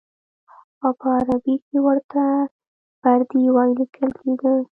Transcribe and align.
او 0.83 0.91
په 0.99 1.07
عربي 1.17 1.55
کې 1.65 1.77
ورته 1.85 2.23
بردي 3.01 3.41
وایي 3.55 3.73
لیکل 3.79 4.09
کېده. 4.19 4.53